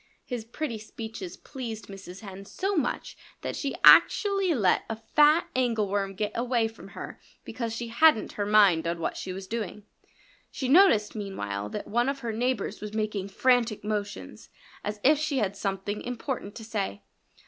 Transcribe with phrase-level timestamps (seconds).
[0.25, 2.21] His pretty speeches pleased Mrs.
[2.21, 7.71] Hen so much that she actually let a fat angleworm get away from her because
[7.75, 9.83] she hadn't her mind on what she was doing.
[10.49, 14.49] She noticed meanwhile that one of her neighbors was making frantic motions,
[14.83, 17.03] as if she had something important to say.